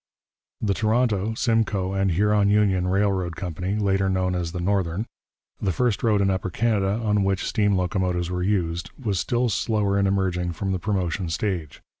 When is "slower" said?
9.47-9.99